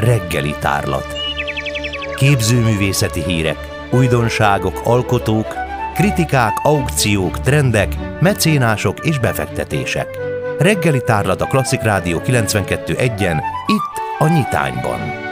reggeli 0.00 0.54
tárlat. 0.60 1.06
Képzőművészeti 2.14 3.22
hírek, 3.22 3.68
újdonságok, 3.90 4.80
alkotók, 4.84 5.54
kritikák, 5.94 6.52
aukciók, 6.62 7.40
trendek, 7.40 8.20
mecénások 8.20 9.06
és 9.06 9.18
befektetések. 9.18 10.18
Reggeli 10.58 11.02
tárlat 11.04 11.40
a 11.40 11.46
Klasszik 11.46 11.82
Rádió 11.82 12.20
92.1-en, 12.24 13.42
itt 13.66 14.18
a 14.18 14.28
Nyitányban. 14.28 15.29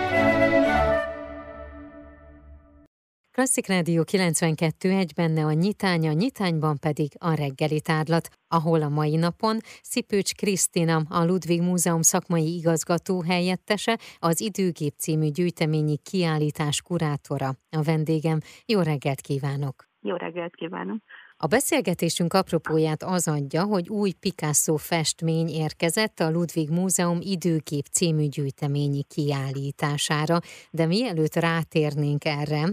Klasszik 3.39 3.67
Rádió 3.67 4.05
92 4.05 4.91
egy 4.91 5.13
benne 5.17 5.45
a 5.45 5.53
nyitánya, 5.53 6.13
nyitányban 6.13 6.77
pedig 6.81 7.09
a 7.19 7.35
reggeli 7.35 7.81
tárlat, 7.81 8.29
ahol 8.49 8.83
a 8.83 8.89
mai 8.89 9.17
napon 9.17 9.59
Szipőcs 9.83 10.35
Krisztina, 10.35 11.03
a 11.09 11.25
Ludwig 11.25 11.63
Múzeum 11.63 12.03
szakmai 12.03 12.57
igazgató 12.57 13.23
helyettese, 13.23 13.99
az 14.19 14.41
Időgép 14.41 14.95
című 14.97 15.29
gyűjteményi 15.29 15.97
kiállítás 16.11 16.83
kurátora. 16.83 17.49
A 17.77 17.83
vendégem, 17.83 18.39
jó 18.67 18.81
reggelt 18.81 19.21
kívánok! 19.21 19.85
Jó 20.01 20.17
reggelt 20.17 20.55
kívánok! 20.55 20.99
A 21.41 21.47
beszélgetésünk 21.47 22.33
apropóját 22.33 23.03
az 23.03 23.29
adja, 23.29 23.65
hogy 23.65 23.89
új 23.89 24.13
Picasso 24.13 24.77
festmény 24.77 25.49
érkezett 25.49 26.21
a 26.21 26.31
Ludwig 26.31 26.71
Múzeum 26.71 27.19
időkép 27.21 27.87
című 27.87 28.27
gyűjteményi 28.27 29.03
kiállítására, 29.03 30.41
de 30.71 30.87
mielőtt 30.87 31.35
rátérnénk 31.35 32.25
erre, 32.25 32.69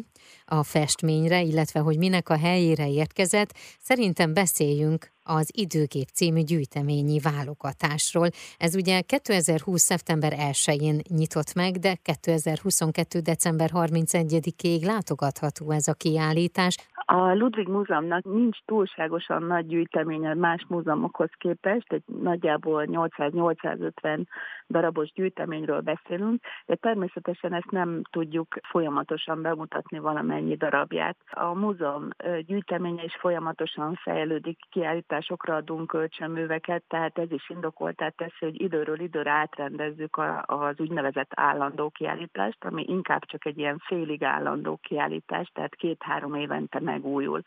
a 0.45 0.63
festményre, 0.63 1.41
illetve 1.41 1.79
hogy 1.79 1.97
minek 1.97 2.29
a 2.29 2.37
helyére 2.37 2.89
érkezett, 2.89 3.53
szerintem 3.81 4.33
beszéljünk 4.33 5.13
az 5.23 5.49
Időgép 5.53 6.07
című 6.13 6.41
gyűjteményi 6.41 7.19
válogatásról. 7.19 8.29
Ez 8.57 8.75
ugye 8.75 9.01
2020. 9.01 9.81
szeptember 9.81 10.35
1-én 10.37 11.01
nyitott 11.07 11.53
meg, 11.53 11.77
de 11.79 11.95
2022. 11.95 13.19
december 13.19 13.71
31-ig 13.73 14.85
látogatható 14.85 15.71
ez 15.71 15.87
a 15.87 15.93
kiállítás. 15.93 16.75
A 17.07 17.33
Ludwig 17.33 17.67
Múzeumnak 17.67 18.23
nincs 18.23 18.57
túlságosan 18.65 19.43
nagy 19.43 19.65
gyűjteménye 19.65 20.33
más 20.33 20.65
múzeumokhoz 20.67 21.29
képest, 21.37 21.93
egy 21.93 22.03
nagyjából 22.05 22.85
800-850 22.87 24.25
darabos 24.69 25.11
gyűjteményről 25.11 25.81
beszélünk, 25.81 26.43
de 26.65 26.75
természetesen 26.75 27.53
ezt 27.53 27.71
nem 27.71 28.01
tudjuk 28.11 28.55
folyamatosan 28.69 29.41
bemutatni 29.41 29.99
valamennyi 29.99 30.55
darabját. 30.55 31.17
A 31.29 31.53
múzeum 31.53 32.09
gyűjteménye 32.39 33.03
is 33.03 33.15
folyamatosan 33.19 33.95
fejlődik, 33.95 34.59
kiállításokra 34.69 35.55
adunk 35.55 35.87
kölcsönműveket, 35.87 36.83
tehát 36.87 37.17
ez 37.17 37.31
is 37.31 37.49
indokoltá 37.49 38.09
teszi, 38.09 38.35
hogy 38.39 38.61
időről 38.61 38.99
időre 38.99 39.31
átrendezzük 39.31 40.17
az 40.45 40.79
úgynevezett 40.79 41.31
állandó 41.35 41.89
kiállítást, 41.89 42.63
ami 42.65 42.85
inkább 42.87 43.25
csak 43.25 43.45
egy 43.45 43.57
ilyen 43.57 43.77
félig 43.77 44.23
állandó 44.23 44.79
kiállítás, 44.81 45.51
tehát 45.53 45.75
két-három 45.75 46.33
évente 46.33 46.79
megújul. 46.79 47.41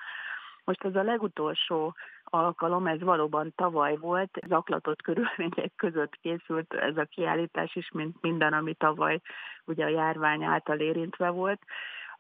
Most 0.65 0.85
ez 0.85 0.95
a 0.95 1.03
legutolsó 1.03 1.95
alkalom, 2.31 2.87
ez 2.87 3.01
valóban 3.01 3.53
tavaly 3.57 3.97
volt, 3.97 4.39
zaklatott 4.47 5.03
körülmények 5.03 5.73
között 5.77 6.17
készült 6.21 6.75
ez 6.75 6.97
a 6.97 7.05
kiállítás 7.05 7.77
is, 7.77 7.91
mint 7.93 8.17
minden, 8.21 8.53
ami 8.53 8.75
tavaly 8.75 9.21
ugye 9.65 9.85
a 9.85 9.89
járvány 9.89 10.45
által 10.45 10.79
érintve 10.79 11.29
volt 11.29 11.61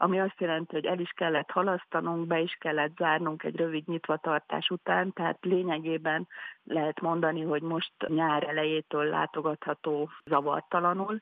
ami 0.00 0.20
azt 0.20 0.40
jelenti, 0.40 0.74
hogy 0.74 0.84
el 0.84 0.98
is 0.98 1.10
kellett 1.10 1.50
halasztanunk, 1.50 2.26
be 2.26 2.40
is 2.40 2.56
kellett 2.60 2.96
zárnunk 2.96 3.42
egy 3.42 3.56
rövid 3.56 3.88
nyitvatartás 3.88 4.68
után, 4.68 5.12
tehát 5.12 5.38
lényegében 5.40 6.28
lehet 6.64 7.00
mondani, 7.00 7.42
hogy 7.42 7.62
most 7.62 7.92
nyár 8.06 8.48
elejétől 8.48 9.04
látogatható 9.04 10.10
zavartalanul, 10.24 11.18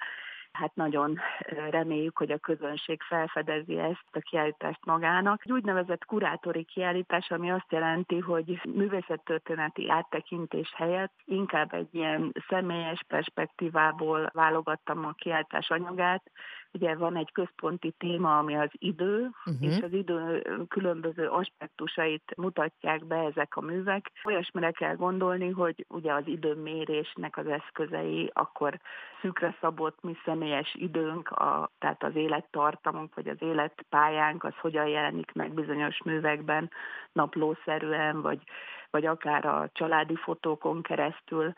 hát 0.56 0.74
nagyon 0.74 1.18
reméljük, 1.70 2.18
hogy 2.18 2.30
a 2.30 2.38
közönség 2.38 3.02
felfedezi 3.02 3.78
ezt 3.78 4.08
a 4.12 4.18
kiállítást 4.18 4.84
magának. 4.84 5.40
Egy 5.44 5.52
úgynevezett 5.52 6.04
kurátori 6.04 6.64
kiállítás, 6.64 7.30
ami 7.30 7.50
azt 7.50 7.72
jelenti, 7.72 8.18
hogy 8.18 8.60
művészettörténeti 8.74 9.90
áttekintés 9.90 10.72
helyett 10.76 11.12
inkább 11.24 11.74
egy 11.74 11.88
ilyen 11.94 12.32
személyes 12.48 13.04
perspektívából 13.08 14.30
válogattam 14.32 15.04
a 15.06 15.12
kiállítás 15.12 15.70
anyagát, 15.70 16.30
Ugye 16.72 16.94
van 16.94 17.16
egy 17.16 17.32
központi 17.32 17.94
téma, 17.98 18.38
ami 18.38 18.56
az 18.56 18.70
idő, 18.72 19.30
uh-huh. 19.44 19.70
és 19.70 19.78
az 19.82 19.92
idő 19.92 20.42
különböző 20.68 21.28
aspektusait 21.28 22.32
mutatják 22.36 23.04
be 23.04 23.16
ezek 23.16 23.56
a 23.56 23.60
művek. 23.60 24.12
Olyasmire 24.24 24.70
kell 24.70 24.94
gondolni, 24.94 25.50
hogy 25.50 25.84
ugye 25.88 26.12
az 26.12 26.26
időmérésnek 26.26 27.36
az 27.36 27.46
eszközei, 27.46 28.30
akkor 28.32 28.80
szűkre 29.20 29.56
szabott 29.60 30.02
mi 30.02 30.16
személyes 30.24 30.74
időnk, 30.74 31.28
a, 31.30 31.70
tehát 31.78 32.02
az 32.02 32.14
élettartamunk, 32.14 33.14
vagy 33.14 33.28
az 33.28 33.42
életpályánk, 33.42 34.44
az 34.44 34.54
hogyan 34.60 34.86
jelenik 34.86 35.32
meg 35.32 35.54
bizonyos 35.54 36.02
művekben 36.04 36.70
naplószerűen, 37.12 38.22
vagy, 38.22 38.42
vagy 38.90 39.06
akár 39.06 39.44
a 39.44 39.68
családi 39.72 40.16
fotókon 40.16 40.82
keresztül 40.82 41.54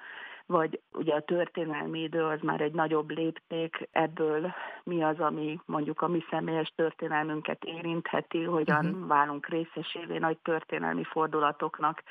vagy 0.49 0.81
ugye 0.93 1.15
a 1.15 1.21
történelmi 1.21 2.03
idő 2.03 2.25
az 2.25 2.41
már 2.43 2.61
egy 2.61 2.73
nagyobb 2.73 3.11
lépték, 3.11 3.89
ebből 3.93 4.53
mi 4.83 5.03
az, 5.03 5.21
ami 5.21 5.61
mondjuk 5.65 6.03
a 6.03 6.09
mi 6.09 6.25
személyes 6.31 6.73
történelmünket 6.77 7.65
érintheti, 7.65 8.43
hogyan 8.43 8.87
uh-huh. 8.87 9.07
válunk 9.07 9.49
részesévé 9.49 10.19
nagy 10.19 10.39
történelmi 10.39 11.05
fordulatoknak, 11.05 12.03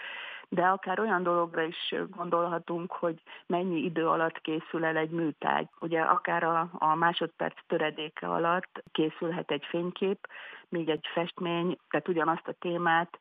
de 0.49 0.65
akár 0.65 0.99
olyan 0.99 1.23
dologra 1.23 1.61
is 1.61 1.95
gondolhatunk, 2.09 2.91
hogy 2.91 3.21
mennyi 3.45 3.79
idő 3.79 4.07
alatt 4.07 4.41
készül 4.41 4.85
el 4.85 4.97
egy 4.97 5.09
műtárgy. 5.09 5.67
Ugye 5.79 6.01
akár 6.01 6.43
a, 6.43 6.69
a 6.73 6.95
másodperc 6.95 7.57
töredéke 7.67 8.27
alatt 8.27 8.83
készülhet 8.91 9.51
egy 9.51 9.65
fénykép, 9.69 10.27
még 10.69 10.89
egy 10.89 11.07
festmény, 11.13 11.77
tehát 11.89 12.07
ugyanazt 12.07 12.47
a 12.47 12.55
témát 12.59 13.19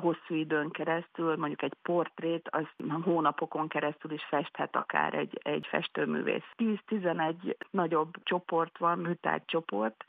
hosszú 0.00 0.34
időn 0.34 0.70
keresztül, 0.70 1.36
mondjuk 1.36 1.62
egy 1.62 1.74
portrét, 1.82 2.48
az 2.50 2.66
hónapokon 3.02 3.68
keresztül 3.68 4.12
is 4.12 4.24
festhet 4.24 4.76
akár 4.76 5.14
egy, 5.14 5.40
egy 5.42 5.66
festőművész. 5.66 6.50
10-11 6.56 7.54
nagyobb 7.70 8.14
csoport 8.22 8.78
van, 8.78 8.98
műtárgy 8.98 9.44
csoport, 9.44 10.04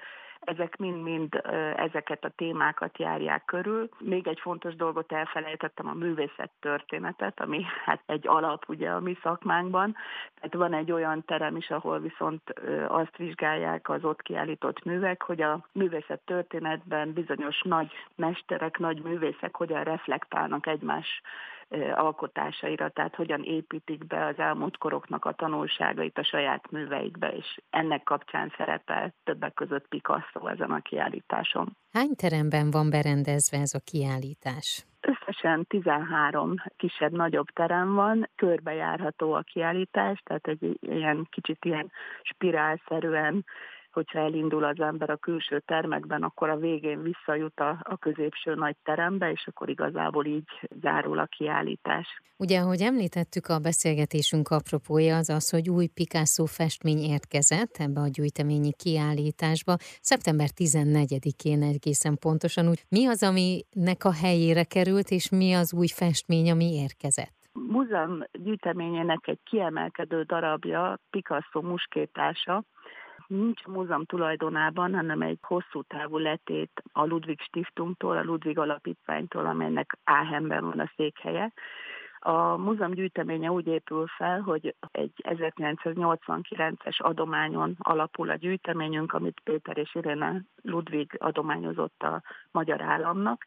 ezek 0.49 0.77
mind-mind 0.77 1.41
ezeket 1.75 2.25
a 2.25 2.31
témákat 2.35 2.97
járják 2.97 3.45
körül. 3.45 3.89
Még 3.99 4.27
egy 4.27 4.39
fontos 4.39 4.75
dolgot 4.75 5.11
elfelejtettem, 5.11 5.87
a 5.87 5.93
művészet 5.93 6.51
történetet, 6.59 7.39
ami 7.39 7.65
hát 7.85 8.01
egy 8.05 8.27
alap 8.27 8.63
ugye 8.67 8.89
a 8.89 8.99
mi 8.99 9.17
szakmánkban. 9.23 9.95
Tehát 10.35 10.53
van 10.53 10.73
egy 10.73 10.91
olyan 10.91 11.25
terem 11.25 11.55
is, 11.55 11.69
ahol 11.69 11.99
viszont 11.99 12.53
azt 12.87 13.17
vizsgálják 13.17 13.89
az 13.89 14.03
ott 14.03 14.21
kiállított 14.21 14.83
művek, 14.83 15.23
hogy 15.23 15.41
a 15.41 15.65
művészet 15.71 16.21
történetben 16.25 17.13
bizonyos 17.13 17.61
nagy 17.61 17.91
mesterek, 18.15 18.77
nagy 18.77 19.01
művészek 19.01 19.55
hogyan 19.55 19.83
reflektálnak 19.83 20.67
egymás 20.67 21.21
alkotásaira, 21.95 22.89
tehát 22.89 23.15
hogyan 23.15 23.43
építik 23.43 24.07
be 24.07 24.25
az 24.25 24.37
elmúlt 24.37 24.77
koroknak 24.77 25.25
a 25.25 25.31
tanulságait 25.31 26.17
a 26.17 26.23
saját 26.23 26.71
műveikbe, 26.71 27.27
és 27.27 27.59
ennek 27.69 28.03
kapcsán 28.03 28.53
szerepel 28.57 29.13
többek 29.23 29.53
között 29.53 29.87
Picasso 29.87 30.47
ezen 30.47 30.71
a 30.71 30.81
kiállításon. 30.81 31.77
Hány 31.91 32.15
teremben 32.15 32.71
van 32.71 32.89
berendezve 32.89 33.57
ez 33.57 33.73
a 33.73 33.81
kiállítás? 33.83 34.85
Összesen 35.01 35.65
13 35.67 36.53
kisebb-nagyobb 36.77 37.47
terem 37.47 37.93
van, 37.93 38.29
körbejárható 38.35 39.33
a 39.33 39.41
kiállítás, 39.41 40.21
tehát 40.23 40.47
egy 40.47 40.77
ilyen 40.79 41.27
kicsit 41.29 41.65
ilyen 41.65 41.91
spirálszerűen 42.21 43.45
hogyha 43.93 44.19
elindul 44.19 44.63
az 44.63 44.79
ember 44.79 45.09
a 45.09 45.17
külső 45.17 45.59
termekben, 45.59 46.23
akkor 46.23 46.49
a 46.49 46.57
végén 46.57 47.01
visszajut 47.01 47.59
a, 47.59 47.79
a 47.83 47.97
középső 47.97 48.55
nagy 48.55 48.75
terembe, 48.83 49.31
és 49.31 49.47
akkor 49.47 49.69
igazából 49.69 50.25
így 50.25 50.67
zárul 50.81 51.19
a 51.19 51.25
kiállítás. 51.25 52.07
Ugye, 52.37 52.59
ahogy 52.59 52.81
említettük, 52.81 53.47
a 53.47 53.59
beszélgetésünk 53.59 54.49
apropója 54.49 55.15
az 55.17 55.29
az, 55.29 55.49
hogy 55.49 55.69
új 55.69 55.87
Picasso 55.87 56.45
festmény 56.45 56.97
érkezett 56.97 57.75
ebbe 57.77 57.99
a 58.01 58.07
gyűjteményi 58.07 58.73
kiállításba. 58.73 59.75
Szeptember 60.01 60.49
14-én 60.55 61.61
egészen 61.61 62.17
pontosan 62.17 62.67
úgy. 62.67 62.83
Mi 62.89 63.07
az, 63.07 63.23
aminek 63.23 64.03
a 64.03 64.13
helyére 64.13 64.63
került, 64.63 65.09
és 65.09 65.29
mi 65.29 65.53
az 65.53 65.73
új 65.73 65.87
festmény, 65.87 66.51
ami 66.51 66.73
érkezett? 66.73 67.37
múzeum 67.67 68.23
gyűjteményének 68.31 69.27
egy 69.27 69.39
kiemelkedő 69.43 70.23
darabja 70.23 70.99
Picasso 71.09 71.61
muskétása, 71.61 72.63
nincs 73.29 73.65
múzeum 73.65 74.05
tulajdonában, 74.05 74.95
hanem 74.95 75.21
egy 75.21 75.37
hosszú 75.41 75.81
távú 75.81 76.17
letét 76.17 76.83
a 76.93 77.05
Ludwig 77.05 77.41
Stiftungtól, 77.41 78.17
a 78.17 78.23
Ludwig 78.23 78.57
Alapítványtól, 78.57 79.45
amelynek 79.45 79.97
Áhenben 80.03 80.65
van 80.65 80.79
a 80.79 80.91
székhelye. 80.95 81.53
A 82.19 82.57
múzeum 82.57 82.91
gyűjteménye 82.91 83.51
úgy 83.51 83.67
épül 83.67 84.07
fel, 84.07 84.41
hogy 84.41 84.75
egy 84.91 85.11
1989-es 85.23 86.97
adományon 86.97 87.75
alapul 87.79 88.29
a 88.29 88.35
gyűjteményünk, 88.35 89.13
amit 89.13 89.41
Péter 89.43 89.77
és 89.77 89.95
Irene 89.95 90.41
Ludwig 90.61 91.15
adományozott 91.17 92.03
a 92.03 92.21
magyar 92.51 92.81
államnak, 92.81 93.45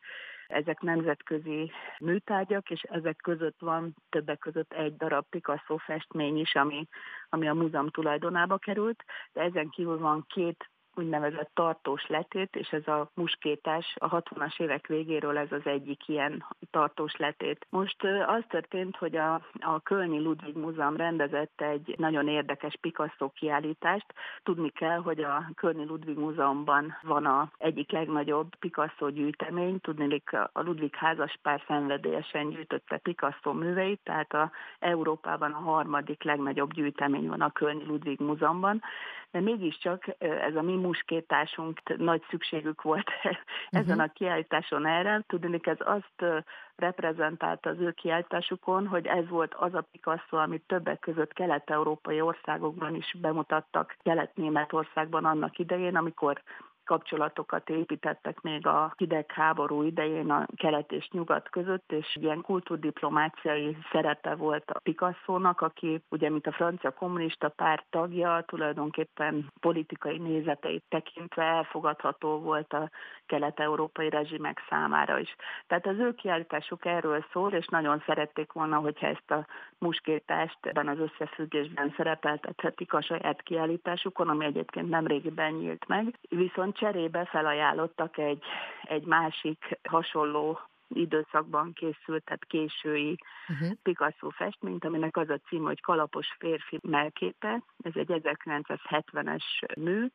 ezek 0.52 0.80
nemzetközi 0.80 1.70
műtárgyak, 2.00 2.70
és 2.70 2.82
ezek 2.82 3.16
között 3.16 3.58
van 3.58 3.94
többek 4.08 4.38
között 4.38 4.72
egy 4.72 4.96
darab 4.96 5.24
Picasso 5.30 5.76
festmény 5.76 6.38
is, 6.38 6.54
ami, 6.54 6.88
ami 7.28 7.48
a 7.48 7.54
múzeum 7.54 7.88
tulajdonába 7.88 8.58
került, 8.58 9.04
de 9.32 9.40
ezen 9.40 9.68
kívül 9.68 9.98
van 9.98 10.24
két 10.28 10.70
úgynevezett 10.94 11.50
tartós 11.54 12.06
letét, 12.06 12.56
és 12.56 12.68
ez 12.68 12.86
a 12.86 13.10
muskétás 13.14 13.96
a 13.98 14.08
60-as 14.08 14.60
évek 14.60 14.86
végéről 14.86 15.38
ez 15.38 15.52
az 15.52 15.66
egyik 15.66 16.08
ilyen 16.08 16.44
tartós 16.70 17.16
letét. 17.16 17.66
Most 17.70 18.04
az 18.26 18.42
történt, 18.48 18.96
hogy 18.96 19.16
a, 19.16 19.34
a 19.60 19.80
Kölni 19.82 20.18
Ludwig 20.18 20.56
Múzeum 20.56 20.96
rendezett 20.96 21.60
egy 21.60 21.94
nagyon 21.98 22.28
érdekes 22.28 22.76
Picasso 22.80 23.28
kiállítást. 23.28 24.06
Tudni 24.42 24.70
kell, 24.70 24.98
hogy 24.98 25.20
a 25.20 25.50
Kölni 25.54 25.84
Ludwig 25.84 26.18
Múzeumban 26.18 26.96
van 27.02 27.26
a 27.26 27.50
egyik 27.58 27.90
legnagyobb 27.90 28.56
Picasso 28.56 29.10
gyűjtemény, 29.10 29.80
tudni, 29.80 30.22
a 30.52 30.62
Ludwig 30.62 30.94
házaspár 30.94 31.62
szenvedélyesen 31.66 32.50
gyűjtötte 32.50 32.96
Picasso 32.96 33.52
műveit, 33.52 34.00
tehát 34.04 34.32
a 34.32 34.50
Európában 34.78 35.52
a 35.52 35.58
harmadik 35.58 36.22
legnagyobb 36.22 36.72
gyűjtemény 36.72 37.28
van 37.28 37.40
a 37.40 37.52
Kölni 37.52 37.84
Ludwig 37.84 38.20
Múzeumban, 38.20 38.82
de 39.32 39.40
mégiscsak 39.40 40.04
ez 40.18 40.54
a 40.54 40.62
mi 40.62 40.76
muskétásunk 40.76 41.96
nagy 41.96 42.22
szükségük 42.30 42.82
volt 42.82 43.10
ezen 43.70 43.96
mhm. 43.96 44.04
a 44.04 44.12
kiállításon 44.12 44.86
erre. 44.86 45.24
Tudni, 45.26 45.60
ez 45.62 45.78
azt 45.78 46.44
reprezentálta 46.76 47.70
az 47.70 47.78
ő 47.78 47.90
kiállításukon, 47.90 48.86
hogy 48.86 49.06
ez 49.06 49.28
volt 49.28 49.54
az 49.54 49.74
a 49.74 49.86
Picasso, 49.90 50.36
amit 50.36 50.66
többek 50.66 51.00
között 51.00 51.32
kelet-európai 51.32 52.20
országokban 52.20 52.94
is 52.94 53.16
bemutattak, 53.20 53.96
Kelet-Németországban 54.02 55.24
annak 55.24 55.58
idején, 55.58 55.96
amikor 55.96 56.42
kapcsolatokat 56.84 57.70
építettek 57.70 58.40
még 58.40 58.66
a 58.66 58.92
hidegháború 58.96 59.82
idején 59.82 60.30
a 60.30 60.46
kelet 60.56 60.92
és 60.92 61.08
nyugat 61.10 61.48
között, 61.50 61.92
és 61.92 62.16
ilyen 62.20 62.40
kultúrdiplomáciai 62.40 63.76
szerepe 63.92 64.34
volt 64.34 64.70
a 64.70 64.78
Picasso-nak, 64.78 65.60
aki 65.60 66.02
ugye, 66.08 66.30
mint 66.30 66.46
a 66.46 66.52
francia 66.52 66.90
kommunista 66.90 67.48
párt 67.48 67.84
tagja, 67.90 68.44
tulajdonképpen 68.46 69.52
politikai 69.60 70.18
nézeteit 70.18 70.82
tekintve 70.88 71.42
elfogadható 71.42 72.38
volt 72.38 72.72
a 72.72 72.90
kelet-európai 73.26 74.08
rezsimek 74.08 74.60
számára 74.68 75.18
is. 75.18 75.34
Tehát 75.66 75.86
az 75.86 75.98
ő 75.98 76.14
kiállításuk 76.14 76.84
erről 76.84 77.24
szól, 77.32 77.52
és 77.52 77.66
nagyon 77.66 78.02
szerették 78.06 78.52
volna, 78.52 78.78
hogyha 78.78 79.06
ezt 79.06 79.30
a 79.30 79.46
muskétást 79.78 80.58
ebben 80.60 80.88
az 80.88 80.98
összefüggésben 80.98 81.94
szerepeltethetik 81.96 82.92
a 82.92 83.02
saját 83.02 83.42
kiállításukon, 83.42 84.28
ami 84.28 84.44
egyébként 84.44 84.88
nem 84.88 85.06
régiben 85.06 85.52
nyílt 85.52 85.88
meg. 85.88 86.18
Viszont 86.28 86.71
cserébe 86.72 87.24
felajánlottak 87.24 88.18
egy, 88.18 88.42
egy 88.82 89.04
másik 89.04 89.78
hasonló 89.88 90.60
időszakban 90.88 91.72
készült, 91.72 92.24
tehát 92.24 92.44
késői 92.44 93.18
uh-huh. 93.48 93.70
Picasso 93.82 94.28
festményt, 94.30 94.84
aminek 94.84 95.16
az 95.16 95.28
a 95.28 95.40
cím, 95.48 95.62
hogy 95.62 95.80
Kalapos 95.80 96.26
férfi 96.38 96.78
melképe. 96.82 97.62
Ez 97.82 97.92
egy 97.94 98.08
1970-es 98.08 99.42
mű, 99.76 100.06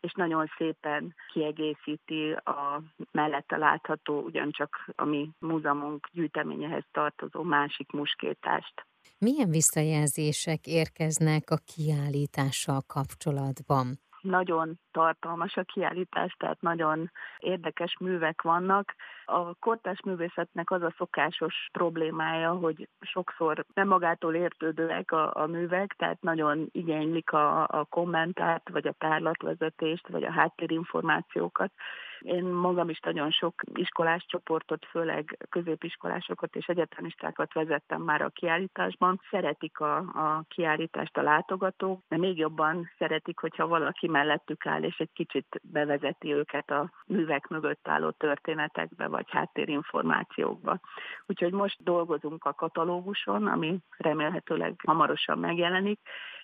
és 0.00 0.12
nagyon 0.12 0.50
szépen 0.56 1.14
kiegészíti 1.32 2.32
a 2.32 2.82
mellette 3.12 3.56
látható, 3.56 4.20
ugyancsak 4.20 4.90
a 4.96 5.04
mi 5.04 5.30
múzeumunk 5.38 6.08
gyűjteményehez 6.12 6.84
tartozó 6.92 7.42
másik 7.42 7.90
muskétást. 7.90 8.86
Milyen 9.18 9.50
visszajelzések 9.50 10.66
érkeznek 10.66 11.50
a 11.50 11.56
kiállítással 11.74 12.80
kapcsolatban? 12.86 13.86
Nagyon 14.20 14.78
tartalmas 14.90 15.56
a 15.56 15.62
kiállítás, 15.62 16.34
tehát 16.38 16.60
nagyon 16.60 17.10
érdekes 17.38 17.96
művek 18.00 18.42
vannak. 18.42 18.94
A 19.24 19.54
kortás 19.54 20.00
művészetnek 20.04 20.70
az 20.70 20.82
a 20.82 20.94
szokásos 20.96 21.68
problémája, 21.72 22.50
hogy 22.50 22.88
sokszor 23.00 23.64
nem 23.74 23.88
magától 23.88 24.34
értődőek 24.34 25.12
a, 25.12 25.34
a 25.34 25.46
művek, 25.46 25.94
tehát 25.98 26.20
nagyon 26.20 26.68
igénylik 26.70 27.32
a, 27.32 27.62
a 27.62 27.86
kommentát, 27.88 28.68
vagy 28.68 28.86
a 28.86 28.94
tárlatvezetést, 28.98 30.08
vagy 30.08 30.24
a 30.24 30.32
háttérinformációkat. 30.32 31.72
Én 32.20 32.44
magam 32.44 32.88
is 32.88 33.00
nagyon 33.00 33.30
sok 33.30 33.54
iskolás 33.74 34.24
csoportot, 34.26 34.86
főleg 34.86 35.46
középiskolásokat 35.50 36.56
és 36.56 36.66
egyetemistákat 36.66 37.52
vezettem 37.52 38.02
már 38.02 38.22
a 38.22 38.28
kiállításban. 38.28 39.20
Szeretik 39.30 39.80
a, 39.80 39.96
a 39.96 40.44
kiállítást 40.48 41.16
a 41.16 41.22
látogatók, 41.22 42.02
de 42.08 42.16
még 42.16 42.38
jobban 42.38 42.90
szeretik, 42.98 43.38
hogyha 43.38 43.66
valaki 43.66 44.08
mellettük 44.08 44.66
áll, 44.66 44.82
és 44.82 44.98
egy 44.98 45.12
kicsit 45.12 45.60
bevezeti 45.62 46.32
őket 46.32 46.70
a 46.70 46.90
művek 47.06 47.48
mögött 47.48 47.88
álló 47.88 48.10
történetekbe, 48.10 49.06
vagy 49.08 49.26
háttérinformációkba. 49.30 50.80
Úgyhogy 51.26 51.52
most 51.52 51.82
dolgozunk 51.82 52.44
a 52.44 52.54
katalóguson, 52.54 53.46
ami 53.46 53.78
remélhetőleg 53.98 54.74
hamarosan 54.86 55.38
megjelenik, 55.38 56.00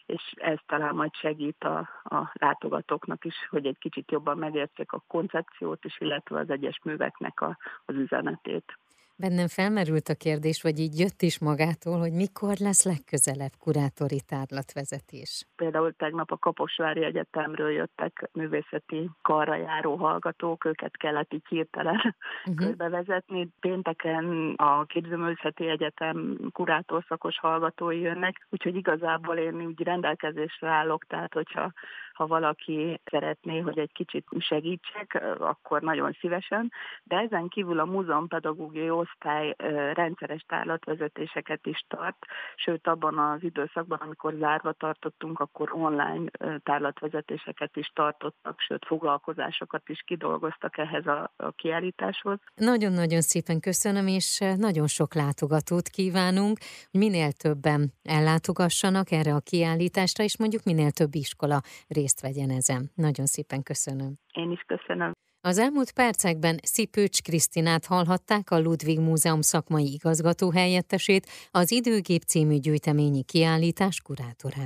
és 0.06 0.32
ez 0.36 0.58
talán 0.66 0.94
majd 0.94 1.14
segít 1.14 1.64
a, 1.64 1.78
a 2.04 2.30
látogatóknak 2.32 3.24
is, 3.24 3.34
hogy 3.50 3.66
egy 3.66 3.78
kicsit 3.78 4.10
jobban 4.10 4.38
megértsék 4.38 4.92
a 4.92 5.04
koncepciót 5.06 5.84
is, 5.84 6.00
illetve 6.00 6.38
az 6.38 6.50
egyes 6.50 6.80
műveknek 6.84 7.40
a, 7.40 7.58
az 7.84 7.94
üzenetét. 7.94 8.78
Bennem 9.18 9.48
felmerült 9.48 10.08
a 10.08 10.14
kérdés, 10.14 10.62
vagy 10.62 10.78
így 10.78 10.98
jött 10.98 11.22
is 11.22 11.38
magától, 11.38 11.98
hogy 11.98 12.12
mikor 12.12 12.56
lesz 12.58 12.84
legközelebb 12.84 13.50
kurátori 13.58 14.20
tárlatvezetés? 14.26 15.46
Például 15.56 15.92
tegnap 15.92 16.30
a 16.30 16.36
Kaposvári 16.36 17.04
Egyetemről 17.04 17.70
jöttek 17.70 18.28
művészeti 18.32 19.10
karra 19.22 19.54
járó 19.54 19.94
hallgatók, 19.96 20.64
őket 20.64 20.96
kellett 20.96 21.32
így 21.32 21.46
hirtelen 21.48 21.94
uh-huh. 21.94 22.66
körbevezetni. 22.66 23.48
Pénteken 23.60 24.54
a 24.56 24.84
Képzőművészeti 24.84 25.68
Egyetem 25.68 26.38
kurátorszakos 26.52 27.38
hallgatói 27.38 28.00
jönnek, 28.00 28.46
úgyhogy 28.50 28.76
igazából 28.76 29.36
én 29.36 29.66
úgy 29.66 29.82
rendelkezésre 29.82 30.68
állok, 30.68 31.06
tehát 31.06 31.32
hogyha 31.32 31.72
ha 32.16 32.26
valaki 32.26 33.00
szeretné, 33.04 33.60
hogy 33.60 33.78
egy 33.78 33.92
kicsit 33.92 34.26
segítsek, 34.38 35.22
akkor 35.38 35.82
nagyon 35.82 36.16
szívesen, 36.20 36.72
de 37.04 37.16
ezen 37.16 37.48
kívül 37.48 37.78
a 37.78 37.84
múzeumpedagógiai 37.84 38.90
osztály 39.06 39.54
rendszeres 39.94 40.44
tárlatvezetéseket 40.48 41.66
is 41.66 41.84
tart, 41.88 42.16
sőt 42.56 42.86
abban 42.86 43.18
az 43.18 43.42
időszakban, 43.42 43.98
amikor 43.98 44.34
zárva 44.38 44.72
tartottunk, 44.72 45.38
akkor 45.38 45.70
online 45.72 46.30
tárlatvezetéseket 46.62 47.76
is 47.76 47.90
tartottak, 47.94 48.60
sőt 48.60 48.86
foglalkozásokat 48.86 49.88
is 49.88 50.02
kidolgoztak 50.06 50.78
ehhez 50.78 51.06
a, 51.06 51.32
a 51.36 51.50
kiállításhoz. 51.50 52.38
Nagyon-nagyon 52.54 53.20
szépen 53.20 53.60
köszönöm, 53.60 54.06
és 54.06 54.38
nagyon 54.56 54.86
sok 54.86 55.14
látogatót 55.14 55.88
kívánunk, 55.88 56.58
hogy 56.90 57.00
minél 57.00 57.32
többen 57.32 57.92
ellátogassanak 58.02 59.10
erre 59.10 59.34
a 59.34 59.40
kiállításra, 59.40 60.24
és 60.24 60.38
mondjuk 60.38 60.62
minél 60.64 60.90
több 60.90 61.14
iskola 61.14 61.60
részt 61.88 62.20
vegyen 62.20 62.50
ezen. 62.50 62.90
Nagyon 62.94 63.26
szépen 63.26 63.62
köszönöm. 63.62 64.14
Én 64.32 64.50
is 64.50 64.60
köszönöm. 64.66 65.15
Az 65.46 65.58
elmúlt 65.58 65.90
percekben 65.90 66.60
Szipőcs 66.62 67.22
Krisztinát 67.22 67.86
hallhatták 67.86 68.50
a 68.50 68.58
Ludwig 68.58 68.98
Múzeum 68.98 69.40
szakmai 69.40 69.92
igazgató 69.92 70.50
helyettesét, 70.50 71.26
az 71.50 71.70
Időgép 71.70 72.22
című 72.22 72.56
gyűjteményi 72.56 73.22
kiállítás 73.22 74.00
kurátorát. 74.00 74.64